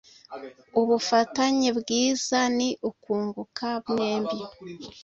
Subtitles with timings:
[0.79, 4.39] Ubufatanye bwiza ni ukunguka mwembi.